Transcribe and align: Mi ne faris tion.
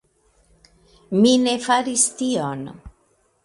Mi 1.19 1.35
ne 1.43 1.55
faris 1.67 2.09
tion. 2.23 2.69